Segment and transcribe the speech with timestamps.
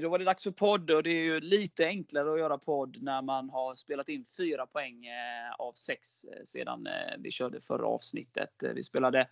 [0.00, 3.02] Då var det dags för podd och det är ju lite enklare att göra podd
[3.02, 7.60] när man har spelat in fyra poäng eh, av sex eh, sedan eh, vi körde
[7.60, 8.62] förra avsnittet.
[8.74, 9.28] Vi spelade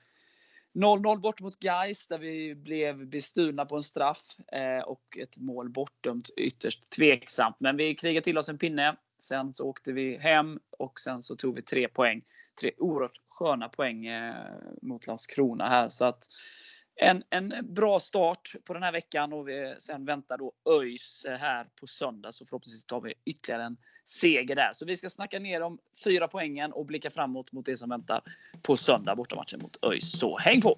[0.74, 4.36] 0-0 bort mot Gais där vi blev bestulna på en straff
[4.84, 7.56] och ett mål bortdömt ytterst tveksamt.
[7.60, 8.96] Men vi krigade till oss en pinne.
[9.18, 12.22] Sen så åkte vi hem och sen så tog vi tre poäng.
[12.60, 14.08] Tre oerhört sköna poäng
[14.82, 15.88] mot Landskrona här.
[15.88, 16.28] Så att
[16.98, 21.66] en, en bra start på den här veckan och vi sen väntar då ÖIS här
[21.80, 24.70] på söndag så förhoppningsvis tar vi ytterligare en seger där.
[24.72, 28.22] Så vi ska snacka ner de fyra poängen och blicka framåt mot det som väntar
[28.62, 30.18] på söndag bortamatchen mot ÖIS.
[30.18, 30.76] Så häng på!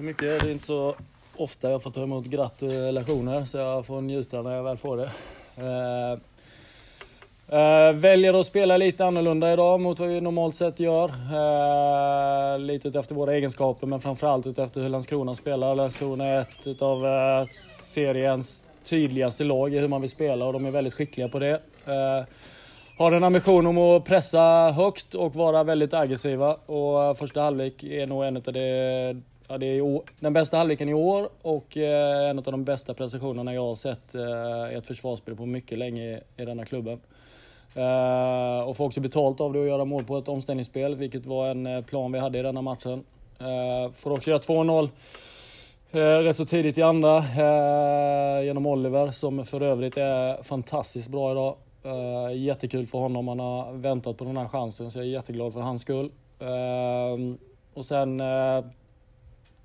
[0.00, 0.40] Så mycket.
[0.40, 0.94] Det är inte så
[1.36, 5.10] ofta jag får ta emot gratulationer så jag får njuta när jag väl får det.
[7.52, 11.08] Uh, väljer att spela lite annorlunda idag mot vad vi normalt sett gör.
[11.08, 15.74] Uh, lite efter våra egenskaper men framförallt efter hur Landskrona spelar.
[15.74, 17.04] Landskrona är ett av
[17.94, 21.60] seriens tydligaste lag i hur man vill spela och de är väldigt skickliga på det.
[22.98, 28.06] Har en ambition om att pressa högt och vara väldigt aggressiva och första halvlek är
[28.06, 32.38] nog en av de Ja, det är den bästa halvleken i år och eh, en
[32.38, 36.44] av de bästa prestationerna jag har sett eh, i ett försvarsspel på mycket länge i
[36.44, 37.00] denna klubben.
[37.74, 41.48] Eh, och får också betalt av det att göra mål på ett omställningsspel, vilket var
[41.48, 43.04] en plan vi hade i denna matchen.
[43.94, 44.88] Får också göra 2-0
[46.22, 47.24] rätt så tidigt i andra
[48.42, 51.56] genom Oliver som för övrigt är fantastiskt bra idag.
[52.36, 55.60] Jättekul för honom, han har väntat på den här chansen så jag är jätteglad för
[55.60, 56.10] hans skull.
[57.74, 58.22] Och sen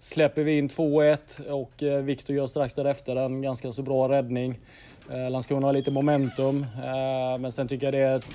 [0.05, 4.59] släpper vi in 2-1 och eh, Viktor gör strax därefter en ganska så bra räddning.
[5.11, 8.25] Eh, Landskrona har lite momentum, eh, men sen tycker jag det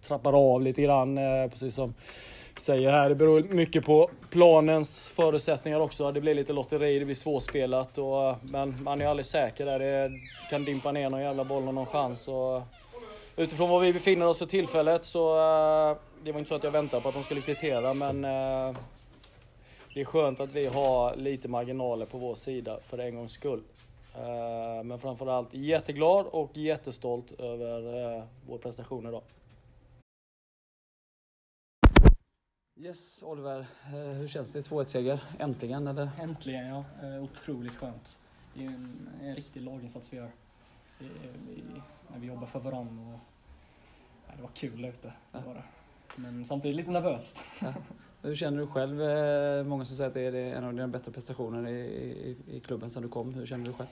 [0.00, 1.16] trappar av lite grann,
[1.50, 1.94] precis som
[2.56, 3.08] säger här.
[3.08, 6.12] Det beror mycket på planens förutsättningar också.
[6.12, 7.98] Det blir lite lotteri, det blir svårspelat.
[7.98, 9.78] Och, men man är aldrig säker där.
[9.78, 10.10] Det
[10.50, 12.28] kan dimpa ner någon jävla boll och någon chans.
[12.28, 12.62] Och,
[13.36, 15.36] utifrån var vi befinner oss för tillfället så
[16.24, 18.24] det var inte så att jag väntade på att de skulle kvittera men
[19.94, 23.62] det är skönt att vi har lite marginaler på vår sida för en gångs skull.
[24.14, 29.22] Eh, men framförallt jätteglad och jättestolt över eh, vår prestation idag.
[32.80, 33.66] Yes, Oliver.
[33.86, 34.62] Eh, hur känns det?
[34.62, 35.20] 2-1-seger.
[35.38, 36.10] Äntligen, eller?
[36.20, 36.84] Äntligen, ja.
[37.20, 38.20] Otroligt skönt.
[38.54, 40.30] Det är en, en riktig laginsats vi gör.
[40.98, 41.08] Vi,
[41.48, 41.62] vi,
[42.12, 43.14] när vi jobbar för varandra.
[43.14, 43.20] Och,
[44.26, 45.12] ja, det var kul där ute.
[45.32, 45.40] Ja.
[46.16, 47.44] Men samtidigt lite nervöst.
[47.60, 47.74] Ja.
[48.22, 49.02] Hur känner du själv?
[49.02, 52.60] Eh, många som säger att det är en av dina bättre prestationer i, i, i
[52.60, 53.34] klubben sedan du kom.
[53.34, 53.88] Hur känner du själv?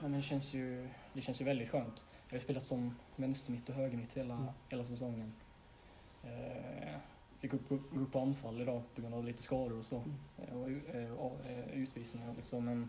[0.00, 2.06] Men det, känns ju, det känns ju väldigt skönt.
[2.28, 4.46] Jag har spelat som vänstermitt och högermitt hela, mm.
[4.68, 5.32] hela säsongen.
[6.24, 6.98] Eh,
[7.40, 9.96] fick upp, upp, upp på anfall idag på grund av lite skador och så.
[9.96, 10.62] Mm.
[10.62, 12.64] Och, eh, och, eh, utvisningar liksom.
[12.64, 12.88] Men,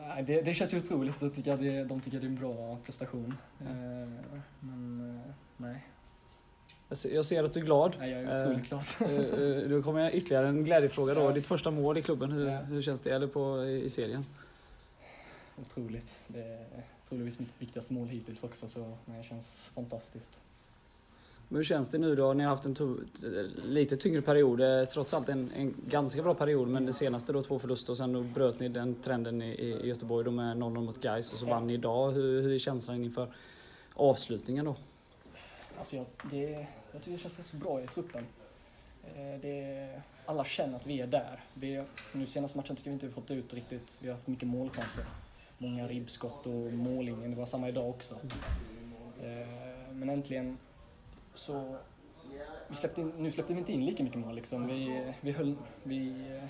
[0.00, 1.22] ja, det, det känns ju otroligt.
[1.22, 3.34] Jag tycker det, de tycker det är en bra prestation.
[3.60, 4.18] Mm.
[4.60, 5.20] men
[5.56, 5.86] nej,
[6.88, 7.96] jag ser att du är glad.
[8.00, 8.84] Ja, jag är otroligt glad.
[9.00, 11.20] Eh, eh, då kommer ytterligare en glädjefråga då.
[11.20, 11.32] Ja.
[11.32, 12.58] Ditt första mål i klubben, hur, ja.
[12.58, 13.10] hur känns det?
[13.10, 14.24] Eller på, i serien?
[15.60, 16.20] Otroligt.
[16.26, 16.66] Det är
[17.08, 20.40] troligtvis mitt viktigaste mål hittills också, så det känns fantastiskt.
[21.48, 22.32] Men hur känns det nu då?
[22.32, 23.06] Ni har haft en
[23.64, 27.42] lite tyngre period, eh, trots allt en, en ganska bra period, men det senaste då
[27.42, 30.84] två förluster och sen då bröt ni den trenden i, i Göteborg då med 0-0
[30.84, 32.10] mot Gais och så vann ni idag.
[32.10, 33.28] Hur, hur är känslan inför
[33.94, 34.76] avslutningen då?
[35.78, 38.26] Alltså jag, det, jag tycker det känns rätt så bra i truppen.
[39.14, 41.44] Eh, det, alla känner att vi är där.
[41.54, 43.98] Vi, nu senaste matchen tycker vi inte vi fått ut riktigt.
[44.02, 45.04] Vi har haft mycket målchanser.
[45.58, 47.30] Många ribbskott och mållinjen.
[47.30, 48.14] Det var samma idag också.
[49.22, 49.48] Eh,
[49.92, 50.58] men äntligen
[51.34, 51.76] så...
[52.68, 54.34] Vi släppte in, nu släppte vi inte in lika mycket mål.
[54.34, 54.66] Liksom.
[54.66, 56.44] Vi, vi, höll, vi eh,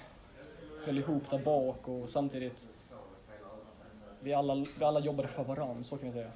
[0.85, 2.69] höll ihop där bak och samtidigt...
[4.21, 6.31] Vi alla, vi alla jobbade för varandra, så kan vi säga.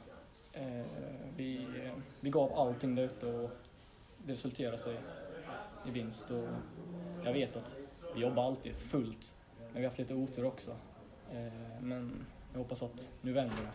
[0.52, 0.84] Eh,
[1.36, 1.66] vi,
[2.20, 3.50] vi gav allting där ute och
[4.26, 4.96] det resulterade sig
[5.86, 6.30] i vinst.
[6.30, 6.48] Och
[7.24, 7.78] jag vet att
[8.14, 9.36] vi jobbar alltid fullt.
[9.58, 10.70] Men vi har haft lite otur också.
[11.32, 13.70] Eh, men jag hoppas att nu vänder det.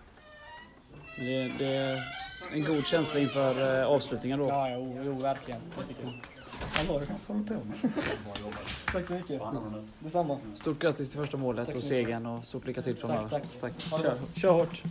[1.17, 2.01] Det, det är
[2.53, 4.47] en god känsla inför eh, avslutningen då.
[4.47, 5.61] Ja, jo, jo verkligen.
[5.77, 6.21] Jag tycker
[6.59, 7.77] Hallå, du kanske håller på med.
[8.85, 9.41] Tack så mycket.
[9.99, 10.39] Detsamma.
[10.55, 13.29] Stort grattis till första målet Tack och segern och stort lycka till framöver.
[13.29, 13.73] Tack, tack.
[13.89, 14.01] tack.
[14.01, 14.83] Det Kör, kör hårt.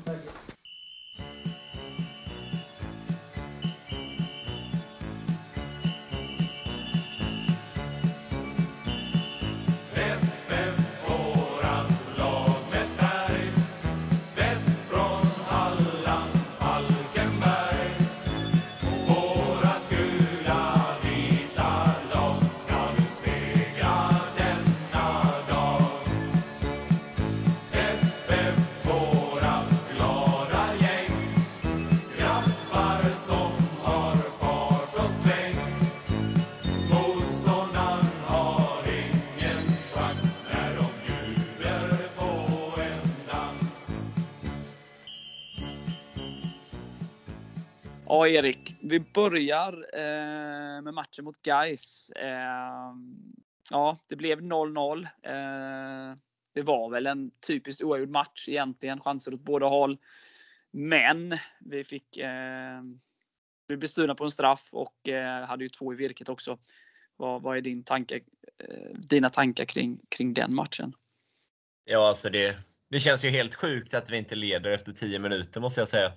[48.24, 48.76] Ja, Erik.
[48.80, 52.10] Vi börjar eh, med matchen mot Gais.
[52.10, 52.94] Eh,
[53.70, 55.04] ja, det blev 0-0.
[55.22, 56.16] Eh,
[56.54, 59.00] det var väl en typiskt oavgjord match egentligen.
[59.00, 59.98] Chanser åt båda håll.
[60.70, 62.82] Men vi fick eh,
[63.68, 66.58] vi blev stulna på en straff och eh, hade ju två i virket också.
[67.16, 68.16] Vad, vad är din tanke,
[68.58, 70.92] eh, dina tankar kring, kring den matchen?
[71.84, 72.56] Ja, alltså det,
[72.90, 76.12] det känns ju helt sjukt att vi inte leder efter 10 minuter måste jag säga.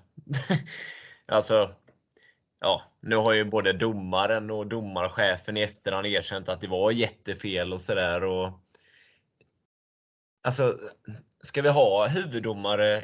[1.26, 1.76] alltså,
[2.62, 7.74] ja, nu har ju både domaren och domarchefen i efterhand erkänt att det var jättefel
[7.74, 8.22] och sådär.
[10.44, 10.80] Alltså,
[11.42, 13.04] ska vi ha huvuddomare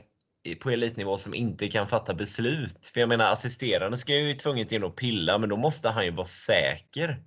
[0.61, 2.87] på elitnivå som inte kan fatta beslut?
[2.93, 6.11] För jag menar, assisterande ska ju tvunget in och pilla, men då måste han ju
[6.11, 7.23] vara säker.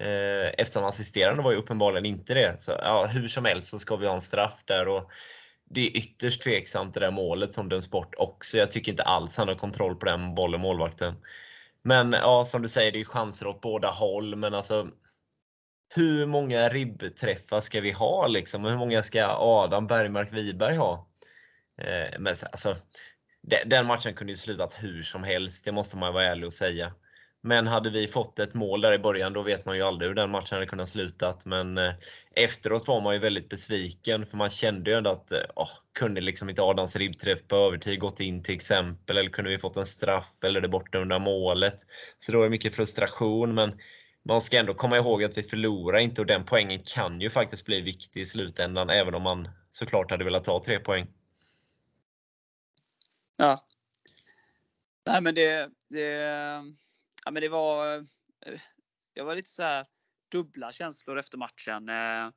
[0.00, 2.62] Eh, eftersom assisterande var ju uppenbarligen inte det.
[2.62, 4.88] Så ja, hur som helst så ska vi ha en straff där.
[4.88, 5.10] Och
[5.70, 8.56] det är ytterst tveksamt det där målet som döms bort också.
[8.56, 11.14] Jag tycker inte alls han har kontroll på den bollen, målvakten.
[11.86, 14.36] Men ja, som du säger, det är chanser åt båda håll.
[14.36, 14.88] Men alltså,
[15.94, 18.64] hur många ribbträffar ska vi ha liksom?
[18.64, 21.08] Hur många ska Adam Bergmark Wiberg ha?
[21.82, 22.76] Eh, men alltså,
[23.66, 26.92] den matchen kunde ju slutat hur som helst, det måste man vara ärlig och säga.
[27.46, 30.14] Men hade vi fått ett mål där i början, då vet man ju aldrig hur
[30.14, 31.46] den matchen hade kunnat slutat.
[31.46, 31.92] Men eh,
[32.34, 36.20] efteråt var man ju väldigt besviken, för man kände ju ändå att eh, åh, kunde
[36.20, 39.86] liksom inte Adams ribbträff på övertid gått in till exempel, eller kunde vi fått en
[39.86, 41.74] straff eller det bortdömda målet.
[42.18, 43.80] Så då är det mycket frustration, men
[44.24, 47.66] man ska ändå komma ihåg att vi förlorar inte och den poängen kan ju faktiskt
[47.66, 51.06] bli viktig i slutändan, även om man såklart hade velat ta tre poäng.
[53.36, 53.66] Ja.
[55.06, 56.76] Nej men det, det,
[57.26, 57.96] ja, men det var,
[58.46, 58.60] eh,
[59.14, 59.86] jag var lite så här
[60.32, 61.88] dubbla känslor efter matchen.
[61.88, 62.30] Eh,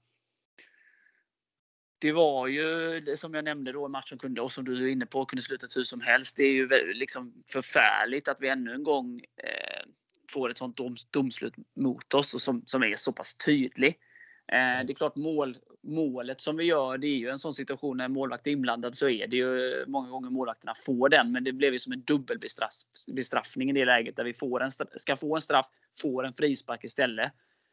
[2.00, 4.92] det var ju som jag nämnde då, en match som kunde, och som du är
[4.92, 6.38] inne på, kunde sluta hur som helst.
[6.38, 9.86] Det är ju liksom förfärligt att vi ännu en gång eh,
[10.32, 10.80] får ett sånt
[11.12, 13.96] domslut mot oss och som, som är så pass tydlig.
[14.48, 18.08] Det är klart mål, målet som vi gör, det är ju en sån situation när
[18.08, 21.32] målvakt är inblandad så är det ju många gånger målvakterna får den.
[21.32, 25.16] Men det blev ju som en dubbelbestraffning i det läget där vi får en, ska
[25.18, 25.68] få en straff,
[26.02, 27.32] får en frispark istället.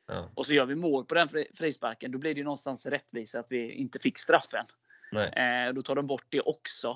[0.09, 0.31] Ja.
[0.35, 2.13] Och så gör vi mål på den fri- frisparken.
[2.13, 4.65] Då blir det ju någonstans rättvisa att vi inte fick straffen.
[5.27, 6.89] Eh, då tar de bort det också.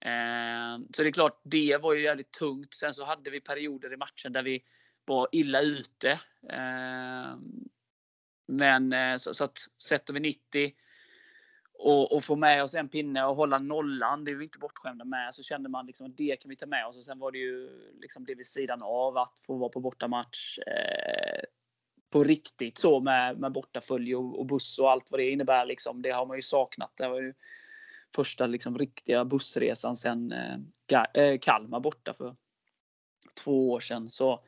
[0.00, 2.74] Eh, så det är klart, det var ju jävligt tungt.
[2.74, 4.62] Sen så hade vi perioder i matchen där vi
[5.04, 6.10] var illa ute.
[6.50, 7.36] Eh,
[8.48, 10.74] men eh, så, så att sätter vi 90
[11.78, 15.04] och, och får med oss en pinne och hålla nollan, det är vi inte bortskämda
[15.04, 16.96] med, så kände man liksom att det kan vi ta med oss.
[16.96, 20.58] Och sen var det ju liksom det vid sidan av att få vara på bortamatch.
[20.58, 21.40] Eh,
[22.10, 25.66] på riktigt så med, med bortafölj och, och buss och allt vad det innebär.
[25.66, 26.02] Liksom.
[26.02, 26.92] Det har man ju saknat.
[26.96, 27.34] Det var ju
[28.14, 32.36] första liksom, riktiga bussresan sen eh, eh, Kalmar borta för
[33.44, 34.10] två år sedan.
[34.10, 34.44] Så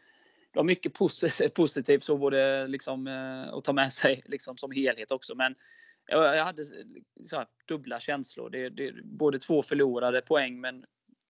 [0.52, 0.94] det var mycket
[1.54, 5.34] positivt så både liksom, eh, att ta med sig liksom, som helhet också.
[5.34, 5.54] Men
[6.06, 6.64] jag, hade
[7.24, 8.50] så här, dubbla känslor.
[8.50, 10.84] Det, det, både två förlorade poäng men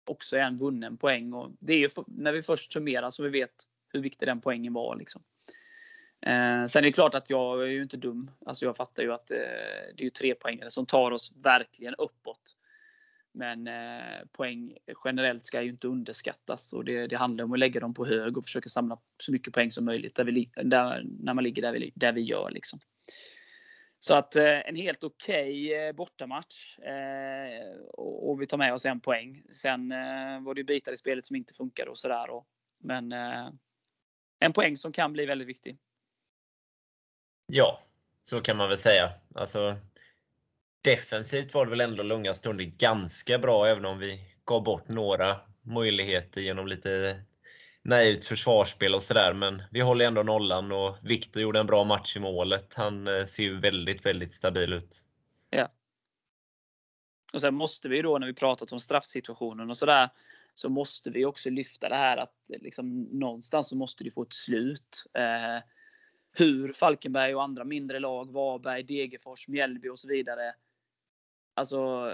[0.05, 1.33] också en vunnen poäng.
[1.33, 3.55] Och det är ju när vi först summerar så vi vet
[3.93, 4.97] hur viktig den poängen var.
[4.97, 5.23] Liksom.
[6.21, 8.31] Eh, sen är det klart att jag är ju inte dum.
[8.47, 9.37] Alltså jag fattar ju att eh,
[9.97, 12.57] det är ju tre poängare som tar oss verkligen uppåt.
[13.37, 17.81] Men eh, poäng generellt ska ju inte underskattas och det, det handlar om att lägga
[17.81, 21.35] dem på hög och försöka samla så mycket poäng som möjligt där vi, där, när
[21.35, 22.51] man ligger där vi, där vi gör.
[22.51, 22.79] Liksom.
[23.99, 28.85] Så att eh, en helt okej eh, bortamatch eh, och, och vi tar med oss
[28.87, 29.43] en poäng.
[29.53, 32.31] Sen eh, var det ju bitar i spelet som inte funkade och sådär.
[32.31, 32.47] och-
[32.79, 33.49] Men eh,
[34.39, 35.79] en poäng som kan bli väldigt viktig.
[37.53, 37.79] Ja,
[38.23, 39.11] Så kan man väl säga.
[39.35, 39.77] Alltså,
[40.87, 45.37] defensivt var det väl ändå långa stunder ganska bra, även om vi gav bort några
[45.63, 47.21] möjligheter genom lite
[47.83, 49.35] naivt försvarsspel och sådär.
[49.35, 52.75] Men vi håller ändå nollan och Viktor gjorde en bra match i målet.
[52.75, 55.05] Han eh, ser ju väldigt, väldigt stabil ut.
[55.51, 55.69] Ja.
[57.33, 60.11] Och sen måste vi då när vi pratat om straffsituationen och sådär
[60.55, 64.23] så måste vi också lyfta det här att eh, liksom, någonstans så måste det få
[64.23, 65.05] ett slut.
[65.15, 65.65] Eh,
[66.39, 70.55] hur Falkenberg och andra mindre lag, Varberg, Degerfors, Mjällby och så vidare.
[71.59, 72.11] Alltså,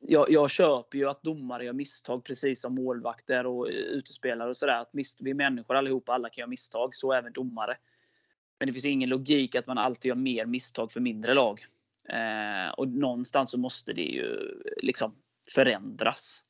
[0.00, 4.86] jag, jag köper ju att domare gör misstag precis som målvakter och utespelare och sådär.
[5.18, 6.96] vi är människor allihopa, alla kan göra misstag.
[6.96, 7.76] Så även domare.
[8.58, 11.60] Men det finns ingen logik att man alltid gör mer misstag för mindre lag.
[12.08, 15.14] Eh, och någonstans så måste det ju liksom
[15.54, 16.42] förändras.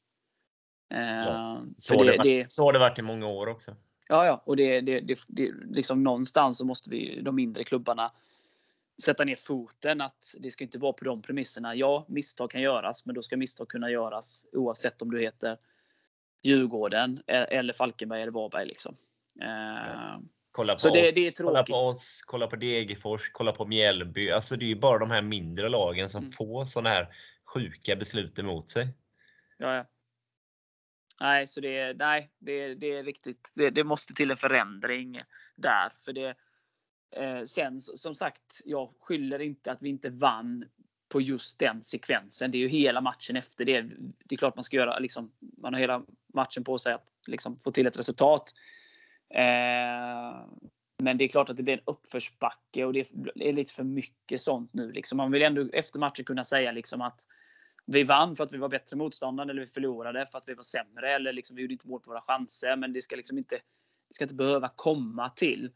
[0.95, 3.77] Eh, ja, så, har det, det, så har det varit i många år också.
[4.09, 8.13] Ja, ja, och det, det, det, det, liksom någonstans så måste vi, de mindre klubbarna,
[9.03, 11.75] sätta ner foten att det ska inte vara på de premisserna.
[11.75, 15.59] Ja, misstag kan göras, men då ska misstag kunna göras oavsett om du heter
[16.43, 18.67] Djurgården e-, eller Falkenberg eller Varberg.
[18.67, 18.97] Liksom.
[19.35, 20.23] Ja.
[20.53, 24.31] Kolla på så oss, det, det kolla på oss, kolla på Degerfors, kolla på Mjällby.
[24.31, 26.33] Alltså det är ju bara de här mindre lagen som mm.
[26.33, 27.09] får sådana här
[27.45, 28.89] sjuka beslut emot sig.
[29.59, 29.87] Ja, ja.
[31.21, 33.53] Nej, så det, nej, det, det är riktigt.
[33.55, 35.19] Det, det, måste till en förändring
[35.57, 35.93] där.
[36.05, 36.35] För det,
[37.13, 40.65] eh, sen som sagt, jag skyller inte att vi inte vann
[41.09, 42.51] på just den sekvensen.
[42.51, 43.83] Det är ju hela matchen efter det.
[44.25, 46.03] Det är klart man ska göra, liksom, man har hela
[46.35, 48.55] matchen på sig att liksom, få till ett resultat.
[49.35, 50.47] Eh,
[50.99, 53.01] men det är klart att det blir en uppförsbacke och det
[53.35, 54.93] är lite för mycket sånt nu.
[54.93, 55.17] Liksom.
[55.17, 57.27] Man vill ändå efter matchen kunna säga liksom att
[57.87, 60.63] vi vann för att vi var bättre motståndare eller vi förlorade för att vi var
[60.63, 62.77] sämre eller liksom, vi gjorde inte mål på våra chanser.
[62.77, 63.55] Men det ska liksom inte,
[64.09, 65.71] det ska inte behöva komma till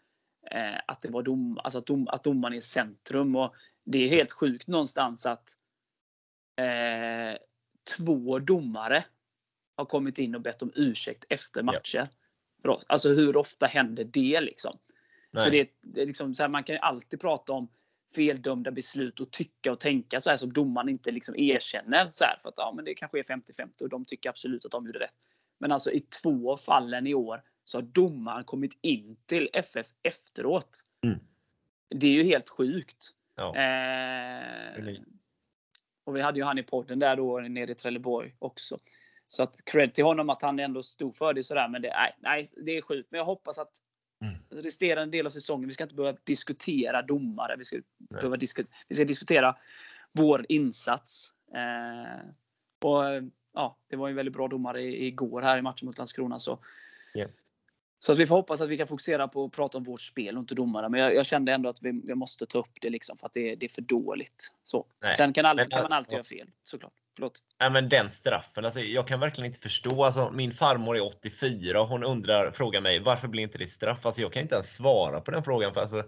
[0.50, 3.36] eh, att det var dom, alltså att, dom, att domaren är i centrum.
[3.36, 5.56] Och det är helt sjukt någonstans att
[6.56, 7.38] eh,
[7.96, 9.04] två domare
[9.76, 12.08] har kommit in och bett om ursäkt efter matcher.
[12.62, 12.80] Ja.
[12.86, 14.78] Alltså hur ofta händer det liksom?
[15.36, 17.68] Så det, det är liksom så här, man kan ju alltid prata om
[18.14, 22.08] feldömda beslut och tycka och tänka så här som domaren inte liksom erkänner.
[22.10, 24.70] Så här, för att ja, men det kanske är 50-50 och de tycker absolut att
[24.70, 25.14] de gjorde rätt.
[25.58, 30.80] Men alltså i två fallen i år så har domaren kommit in till FF efteråt.
[31.04, 31.18] Mm.
[31.88, 33.12] Det är ju helt sjukt.
[33.34, 33.56] Ja.
[33.56, 34.84] Eh,
[36.04, 38.78] och vi hade ju han i podden där då nere i Trelleborg också.
[39.26, 41.68] Så att cred till honom att han ändå stod för det sådär.
[41.68, 43.10] Men det, nej, nej, det är sjukt.
[43.10, 43.72] Men jag hoppas att
[44.20, 44.62] Mm.
[44.62, 47.56] Resterande del av säsongen, vi ska inte behöva diskutera domare.
[47.58, 49.56] Vi ska, behöva disk vi ska diskutera
[50.12, 51.32] vår insats.
[51.54, 52.28] Eh,
[52.84, 53.04] och
[53.52, 56.38] ja, Det var en väldigt bra domare igår här i matchen mot Landskrona.
[56.38, 56.58] Så.
[58.06, 60.36] Så att vi får hoppas att vi kan fokusera på att prata om vårt spel
[60.36, 60.88] och inte domare.
[60.88, 63.34] Men jag, jag kände ändå att vi, vi, måste ta upp det liksom för att
[63.34, 64.52] det, det är för dåligt.
[64.64, 64.86] Så.
[65.16, 66.16] Sen kan, alla, kan man alltid ja.
[66.16, 66.92] göra fel såklart.
[67.14, 67.42] Förlåt.
[67.60, 70.04] Nej, men den straffen, alltså, jag kan verkligen inte förstå.
[70.04, 74.06] Alltså, min farmor är 84 och hon undrar, frågar mig varför blir inte det straff?
[74.06, 75.74] Alltså, jag kan inte ens svara på den frågan.
[75.74, 76.04] För, alltså,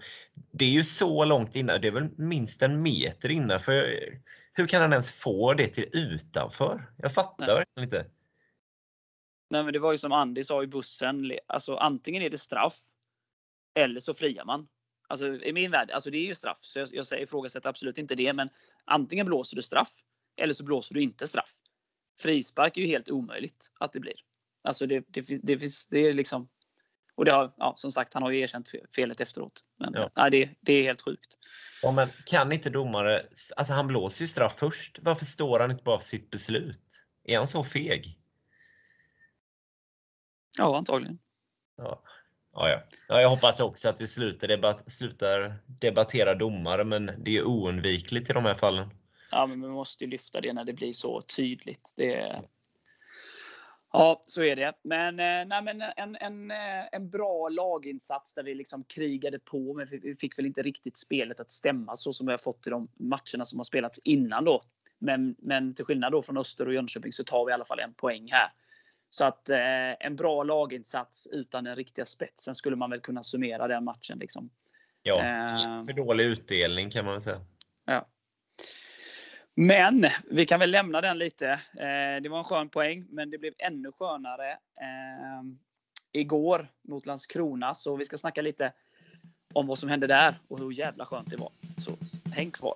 [0.51, 3.61] det är ju så långt innan, det är väl minst en meter innan.
[3.61, 3.99] För,
[4.53, 6.91] hur kan han ens få det till utanför?
[6.97, 7.55] Jag fattar Nej.
[7.55, 8.18] verkligen inte.
[9.51, 11.33] Nej, men det var ju som Andy sa i bussen.
[11.47, 12.79] Alltså, antingen är det straff
[13.75, 14.69] eller så friar man.
[15.09, 16.59] Alltså, I min värld, alltså det är ju straff.
[16.61, 18.33] Så jag, jag ifrågasätter absolut inte det.
[18.33, 18.49] Men
[18.85, 19.91] antingen blåser du straff
[20.37, 21.53] eller så blåser du inte straff.
[22.21, 24.15] Frispark är ju helt omöjligt att det blir.
[24.63, 26.49] Alltså det, det, det finns, det är liksom
[27.19, 29.65] och det har, ja, som sagt, han har ju erkänt felet efteråt.
[29.79, 30.11] Men ja.
[30.17, 31.37] nej, det, det är helt sjukt.
[31.83, 33.23] Ja, men kan inte domare,
[33.57, 34.99] alltså han blåser ju straff först.
[35.03, 37.05] Varför står han inte bara för sitt beslut?
[37.25, 38.19] Är han så feg?
[40.59, 41.19] Ja, antagligen.
[41.77, 42.03] Ja.
[42.53, 42.83] Ja, ja.
[43.09, 48.31] ja, jag hoppas också att vi slutar, debat slutar debattera domare, men det är oundvikligt
[48.31, 48.91] i de här fallen
[49.31, 51.93] ja, men vi måste ju lyfta det när det blir så tydligt.
[51.97, 52.43] Det,
[53.93, 54.73] ja, så är det.
[54.83, 59.75] Men, eh, nej, men en, en, eh, en bra laginsats där vi liksom krigade på,
[59.75, 62.71] men vi fick väl inte riktigt spelet att stämma så som vi har fått i
[62.71, 64.61] de matcherna som har spelats innan då.
[64.99, 67.81] Men, men till skillnad då från Öster och Jönköping så tar vi i alla fall
[67.81, 68.53] en poäng här.
[69.11, 73.69] Så att eh, en bra laginsats utan den riktiga spetsen skulle man väl kunna summera
[73.69, 74.19] den matchen.
[74.19, 74.51] Liksom.
[75.03, 77.41] Ja, eh, för dålig utdelning kan man väl säga.
[77.85, 78.07] Ja.
[79.55, 81.49] Men vi kan väl lämna den lite.
[81.51, 85.43] Eh, det var en skön poäng, men det blev ännu skönare eh,
[86.13, 87.75] igår mot Landskrona.
[87.75, 88.73] Så vi ska snacka lite
[89.53, 91.51] om vad som hände där och hur jävla skönt det var.
[91.79, 91.97] Så
[92.35, 92.75] häng kvar!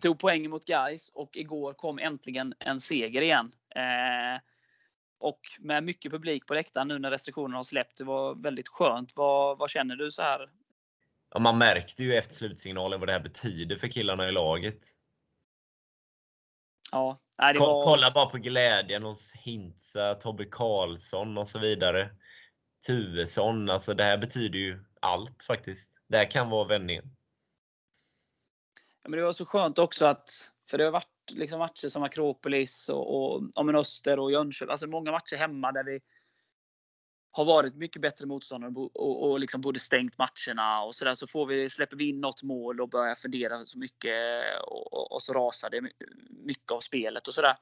[0.00, 3.52] Tog poäng mot Guys och igår kom äntligen en seger igen.
[3.74, 4.40] Eh,
[5.18, 7.98] och med mycket publik på läktaren nu när restriktionerna har släppt.
[7.98, 9.16] Det var väldigt skönt.
[9.16, 10.50] Vad, vad känner du så här?
[11.34, 14.78] Ja, man märkte ju efter slutsignalen vad det här betyder för killarna i laget.
[16.92, 17.84] Ja, nej, var...
[17.84, 22.10] Kolla bara på glädjen hos Hintza, Tobbe Karlsson och så vidare.
[22.86, 23.70] Tuvesson.
[23.70, 26.02] Alltså det här betyder ju allt faktiskt.
[26.08, 27.17] Det här kan vara vändningen.
[29.08, 32.88] Men det var så skönt också att, för det har varit liksom matcher som Akropolis
[32.88, 34.70] och, och ja, Öster och Jönköping.
[34.70, 36.00] Alltså många matcher hemma där vi
[37.30, 41.14] har varit mycket bättre motståndare och, och, och liksom både stängt matcherna och sådär.
[41.14, 44.14] Så får vi, släpper vi in något mål och börjar fundera så mycket
[44.62, 45.80] och, och så rasar det
[46.30, 47.56] mycket av spelet och sådär.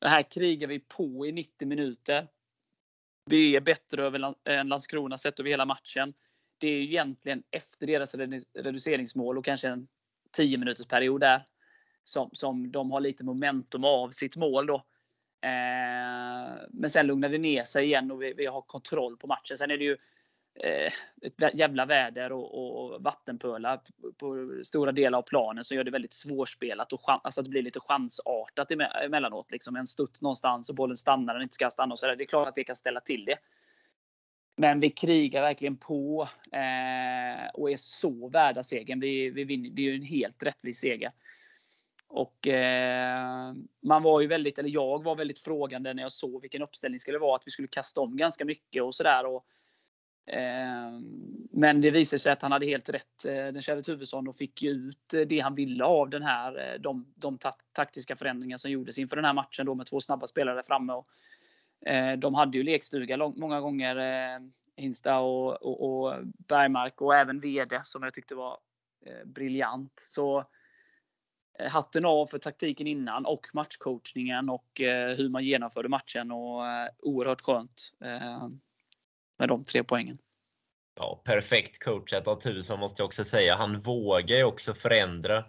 [0.00, 2.28] Det här krigar vi på i 90 minuter.
[3.30, 6.14] Vi är bättre över, än Landskrona sett över hela matchen.
[6.58, 8.14] Det är egentligen efter deras
[8.54, 9.88] reduceringsmål och kanske en
[10.36, 11.44] 10 minuters period där
[12.04, 14.74] som, som de har lite momentum av sitt mål då.
[15.44, 19.58] Eh, men sen lugnar det ner sig igen och vi, vi har kontroll på matchen.
[19.58, 19.96] Sen är det ju
[20.60, 20.92] eh,
[21.22, 23.80] ett jävla väder och, och vattenpölar
[24.18, 27.50] på stora delar av planen som gör det väldigt svårspelat och chans, alltså att det
[27.50, 28.70] blir lite chansartat
[29.04, 29.52] emellanåt.
[29.52, 31.92] Liksom en stutt någonstans och bollen stannar den inte ska stanna.
[31.92, 32.16] Och så där.
[32.16, 33.38] Det är klart att det kan ställa till det.
[34.56, 39.00] Men vi krigar verkligen på eh, och är så värda segern.
[39.00, 41.12] Vi, vi vinner, det är ju en helt rättvis seger.
[42.08, 46.62] Och eh, man var ju väldigt, eller jag var väldigt frågande när jag såg vilken
[46.62, 47.36] uppställning skulle vara.
[47.36, 49.24] Att vi skulle kasta om ganska mycket och sådär.
[50.26, 51.00] Eh,
[51.50, 54.62] men det visade sig att han hade helt rätt, eh, den käre Tuvesson, och fick
[54.62, 57.38] ut det han ville av den här, eh, de, de
[57.72, 60.92] taktiska förändringar som gjordes inför den här matchen då med två snabba spelare där framme.
[60.92, 61.06] Och,
[61.86, 64.40] Eh, de hade ju lekstuga lång, många gånger, eh,
[64.76, 68.58] Hinsta och, och, och, Bergmark och även VD som jag tyckte var
[69.06, 69.92] eh, briljant.
[69.96, 70.44] Så
[71.58, 76.32] Eh, hatten av för taktiken innan och matchcoachningen och eh, hur man genomförde matchen.
[76.32, 78.48] Och eh, oerhört skönt eh,
[79.38, 80.18] med de tre poängen.
[80.96, 83.56] Ja, perfekt coachat av Tusen måste jag också säga.
[83.56, 85.44] Han vågar ju också förändra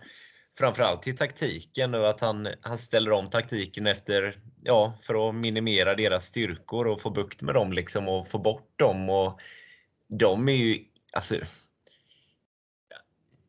[0.58, 5.96] framförallt i taktiken och att han, han ställer om taktiken efter, ja, för att minimera
[5.96, 9.10] deras styrkor och få bukt med dem liksom och få bort dem.
[9.10, 9.39] Och
[10.20, 10.80] de är ju,
[11.13, 11.36] alltså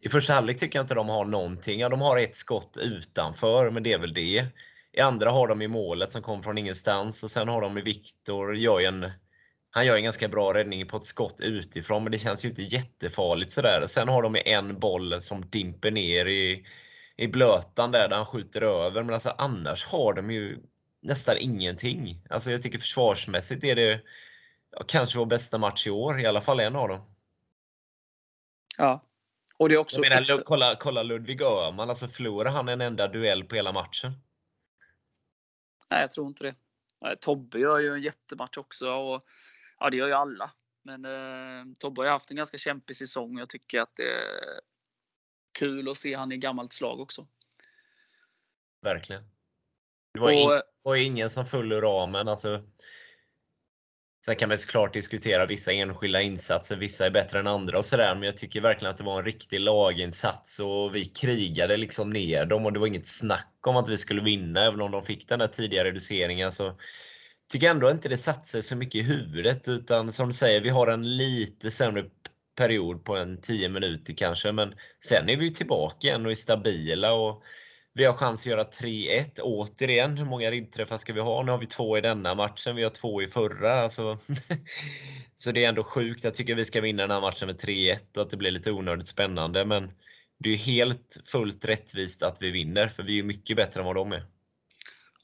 [0.01, 1.81] i första halvlek tycker jag inte de har någonting.
[1.81, 4.47] Ja, de har ett skott utanför, men det är väl det.
[4.93, 7.83] I andra har de i målet som kom från ingenstans och sen har de i
[7.83, 9.11] Viktor, gör en
[9.71, 12.63] han gör en ganska bra räddning på ett skott utifrån, men det känns ju inte
[12.63, 13.87] jättefarligt sådär.
[13.87, 16.67] Sen har de en boll som dimper ner i,
[17.17, 19.03] i blötan där, där han skjuter över.
[19.03, 20.59] Men alltså annars har de ju
[21.01, 22.23] nästan ingenting.
[22.31, 24.03] Alltså jag tycker försvarsmässigt är det
[24.71, 27.01] ja, kanske vår bästa match i år, i alla fall en av dem.
[28.79, 29.07] Ja,
[29.57, 30.01] och det är också...
[30.03, 34.13] Jag menar, kolla, kolla Ludvig Öhman, alltså förlorar han en enda duell på hela matchen?
[35.91, 36.55] Nej, jag tror inte det.
[37.17, 38.91] Tobbe gör ju en jättematch också.
[38.91, 39.23] Och,
[39.79, 40.51] ja, det gör ju alla.
[40.83, 43.39] Men eh, Tobbe har ju haft en ganska kämpig säsong.
[43.39, 44.13] Jag tycker att det
[45.59, 47.27] kul att se han i gammalt slag också.
[48.83, 49.23] Verkligen.
[50.15, 52.29] Det var, och, in, var ingen som föll ur ramen.
[52.29, 52.63] Alltså,
[54.27, 58.15] Sen kan man såklart diskutera vissa enskilda insatser, vissa är bättre än andra och sådär,
[58.15, 62.47] men jag tycker verkligen att det var en riktig laginsats och vi krigade liksom ner
[62.47, 65.29] dem och det var inget snack om att vi skulle vinna, även om de fick
[65.29, 66.53] den där tidiga reduceringen.
[66.53, 66.77] Så
[67.53, 70.69] tycker ändå inte det satte sig så mycket i huvudet, utan som du säger, vi
[70.69, 72.05] har en lite sämre
[72.57, 77.13] period på en 10 minuter kanske, men sen är vi tillbaka igen och är stabila.
[77.13, 77.43] och
[77.97, 80.19] vi har chans att göra 3-1 återigen.
[80.19, 81.43] Hur många ribbträffar ska vi ha?
[81.43, 83.73] Nu har vi två i denna matchen, vi har två i förra.
[83.73, 84.19] Alltså,
[85.37, 86.25] så det är ändå sjukt.
[86.25, 88.73] Jag tycker vi ska vinna den här matchen med 3-1 och att det blir lite
[88.73, 89.65] onödigt spännande.
[89.65, 89.91] Men
[90.39, 93.97] det är helt fullt rättvist att vi vinner, för vi är mycket bättre än vad
[93.97, 94.27] de är.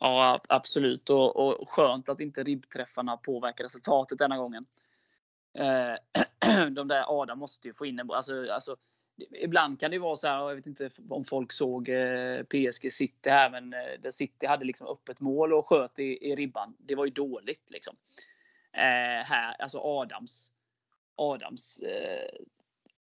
[0.01, 1.11] Ja, absolut.
[1.11, 4.65] Och, och skönt att inte ribbträffarna påverkar resultatet denna gången.
[5.55, 5.95] Eh,
[6.71, 8.77] de där Adam måste ju få in en alltså, alltså
[9.31, 13.31] ibland kan det vara så här, jag vet inte om folk såg eh, PSG City
[13.31, 16.77] här, men eh, där City hade liksom öppet mål och sköt i, i ribban.
[16.79, 17.97] Det var ju dåligt liksom.
[18.73, 20.53] Eh, här, alltså Adams,
[21.17, 22.29] Adams eh,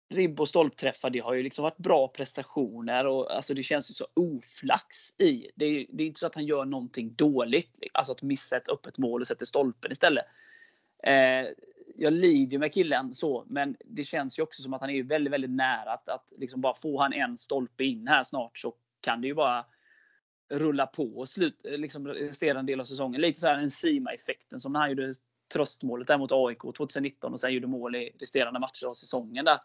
[0.10, 3.94] ribb och stolpträffar, det har ju liksom varit bra prestationer och alltså det känns ju
[3.94, 5.52] så oflax i.
[5.56, 8.70] Det är, det är inte så att han gör någonting dåligt, alltså att missa ett
[8.70, 10.26] öppet mål och sätter stolpen istället.
[11.04, 11.48] Eh,
[11.96, 15.34] jag lider med killen så, men det känns ju också som att han är väldigt,
[15.34, 19.22] väldigt nära att, att liksom bara få han en stolpe in här snart så kan
[19.22, 19.66] det ju bara
[20.50, 23.22] rulla på och slut, liksom resterande del av säsongen.
[23.22, 25.14] Lite så här en Sima-effekten som när han gjorde
[25.54, 29.60] tröstmålet där mot AIK 2019 och sen gjorde mål i resterande matcher av säsongen där.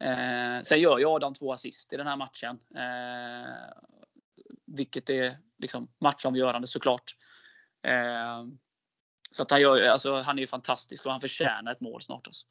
[0.00, 2.58] Eh, sen gör ju Adam två assist i den här matchen.
[2.74, 3.72] Eh,
[4.66, 7.16] vilket är liksom matchavgörande såklart.
[7.82, 8.44] Eh,
[9.34, 12.26] så att han, gör, alltså, han är ju fantastisk och han förtjänar ett mål snart.
[12.26, 12.46] Alltså.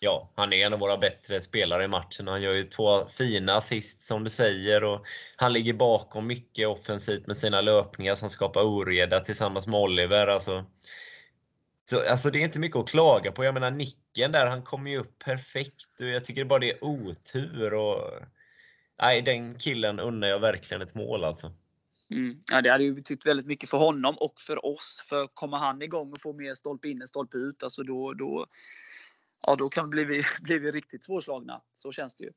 [0.00, 2.28] Ja, han är en av våra bättre spelare i matchen.
[2.28, 7.26] Han gör ju två fina assist som du säger och han ligger bakom mycket offensivt
[7.26, 10.26] med sina löpningar som skapar oreda tillsammans med Oliver.
[10.26, 10.64] Alltså,
[11.84, 13.44] så, alltså det är inte mycket att klaga på.
[13.44, 16.84] Jag menar nicken där, han kommer ju upp perfekt och jag tycker bara det är
[16.84, 17.74] otur.
[17.74, 18.10] Och,
[19.02, 21.52] nej, den killen unnar jag verkligen ett mål alltså.
[22.12, 22.36] Mm.
[22.50, 25.04] Ja, det hade ju betytt väldigt mycket för honom och för oss.
[25.08, 28.46] För kommer han igång och får mer stolpe in än stolpe ut, alltså då, då,
[29.46, 31.62] ja, då kan bli vi, bli vi riktigt svårslagna.
[31.72, 32.32] Så känns det ju.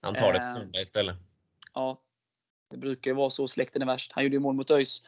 [0.00, 1.16] Han tar det på eh, söndag istället.
[1.74, 2.02] Ja,
[2.70, 3.48] det brukar ju vara så.
[3.48, 4.12] Släkten är värst.
[4.12, 5.02] Han gjorde ju mål mot ÖIS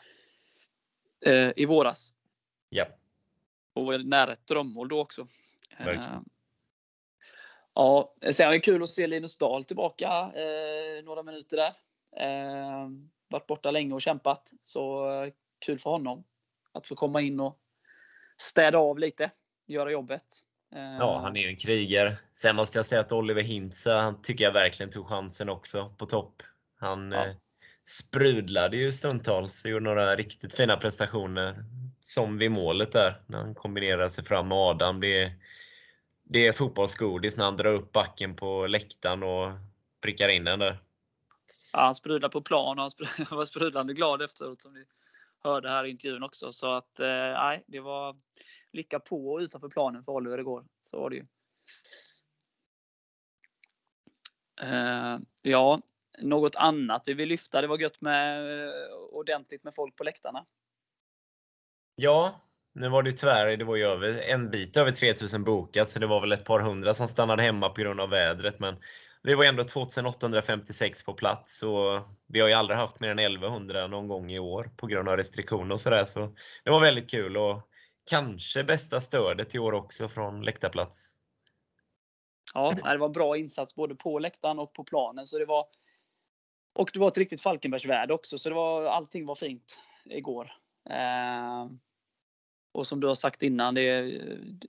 [1.20, 2.12] eh, i våras.
[2.68, 2.86] Ja.
[3.72, 5.28] Och var nära ett drömmål då också.
[5.78, 6.14] Verkligen.
[6.14, 6.22] Eh,
[7.74, 11.74] ja, sen var det kul att se Linus Dahl tillbaka eh, några minuter där.
[12.16, 12.88] Eh,
[13.28, 14.52] varit borta länge och kämpat.
[14.62, 16.24] Så eh, kul för honom
[16.72, 17.58] att få komma in och
[18.36, 19.30] städa av lite,
[19.66, 20.24] göra jobbet.
[20.70, 22.16] Ja, eh, han är ju en krigare.
[22.34, 26.06] Sen måste jag säga att Oliver Hintze, han tycker jag verkligen tog chansen också på
[26.06, 26.42] topp.
[26.76, 27.26] Han ja.
[27.26, 27.34] eh,
[27.84, 31.64] sprudlade ju stundtals och gjorde några riktigt fina prestationer.
[32.00, 35.00] Som vid målet där, när han kombinerade sig fram med Adam.
[35.00, 35.32] Det är,
[36.24, 39.52] det är fotbollsgodis när han drar upp backen på läktaren och
[40.00, 40.78] prickar in den där.
[41.78, 42.92] Ja, han sprudlade på plan och
[43.28, 44.84] han var sprudlande glad efteråt som vi
[45.38, 46.52] hörde här i intervjun också.
[46.52, 48.16] Så att eh, nej, det var
[48.72, 50.64] lycka på och utanför planen för Oliver igår.
[50.80, 51.26] Så var det ju.
[54.62, 55.80] Eh, ja,
[56.18, 57.60] något annat vi vill lyfta.
[57.60, 60.44] Det var gött med eh, ordentligt med folk på läktarna.
[61.94, 62.40] Ja,
[62.72, 66.06] nu var det tyvärr det var ju över, en bit över 3000 bokat, så det
[66.06, 68.60] var väl ett par hundra som stannade hemma på grund av vädret.
[68.60, 68.76] Men
[69.22, 73.86] vi var ändå 2856 på plats och vi har ju aldrig haft mer än 1100
[73.86, 76.04] någon gång i år på grund av restriktioner och sådär.
[76.04, 77.68] Så det var väldigt kul och
[78.10, 81.14] kanske bästa stödet i år också från läktarplats.
[82.54, 85.26] Ja, det var bra insats både på läktaren och på planen.
[85.26, 85.66] Så det var,
[86.74, 90.52] och det var ett riktigt Falkenbergsvärde också, så det var, allting var fint igår.
[90.90, 91.66] Eh,
[92.72, 94.02] och som du har sagt innan, det,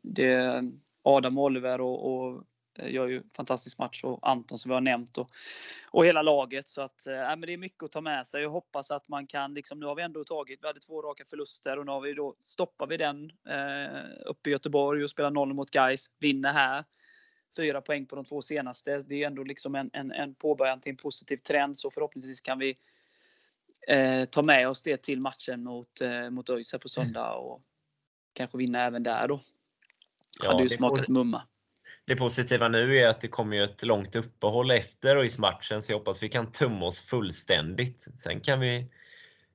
[0.02, 0.64] det
[1.04, 2.44] Adam Oliver och, och
[2.88, 5.30] gör ju fantastisk match och Anton som vi har nämnt och,
[5.92, 6.68] och hela laget.
[6.68, 8.42] Så att, äh, men det är mycket att ta med sig.
[8.42, 11.26] Jag hoppas att man kan, liksom, nu har vi ändå tagit, vi hade två raka
[11.26, 15.32] förluster och nu har vi då, stoppar vi den eh, uppe i Göteborg och spelar
[15.32, 16.84] 0 mot Gais, vinner här.
[17.58, 18.98] Fyra poäng på de två senaste.
[18.98, 22.60] Det är ändå liksom en, en, en påbörjan till en positiv trend så förhoppningsvis kan
[22.60, 22.78] vi
[23.88, 27.62] eh, ta med oss det till matchen mot, eh, mot ÖIS på söndag och
[28.34, 29.42] kanske vinna även där då.
[30.44, 31.44] Ja, hade ju smakat mumma.
[32.10, 35.98] Det positiva nu är att det kommer ju ett långt uppehåll efter ÖIS-matchen, så jag
[35.98, 38.00] hoppas vi kan tumma oss fullständigt.
[38.00, 38.92] Sen kan vi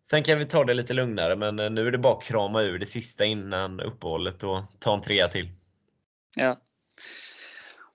[0.05, 2.63] Sen kan vi ta det lite lugnare, men eh, nu är det bara att krama
[2.63, 5.49] ur det sista innan uppehållet och ta en trea till.
[6.37, 6.57] Ja.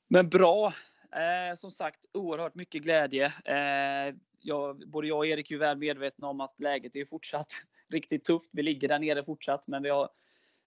[0.07, 0.73] Men bra!
[1.11, 3.25] Eh, som sagt, oerhört mycket glädje.
[3.25, 8.23] Eh, jag, både jag och Erik är väl medvetna om att läget är fortsatt riktigt
[8.23, 8.49] tufft.
[8.53, 10.09] Vi ligger där nere fortsatt, men vi har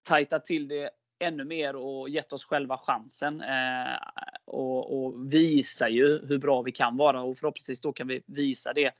[0.03, 0.89] tajtat till det
[1.23, 3.41] ännu mer och gett oss själva chansen.
[3.41, 3.97] Eh,
[4.45, 8.73] och, och visar ju hur bra vi kan vara och förhoppningsvis då kan vi visa
[8.73, 8.91] det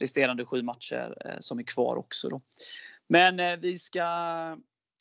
[0.00, 2.28] resterande sju matcher eh, som är kvar också.
[2.28, 2.40] Då.
[3.08, 4.06] Men eh, vi ska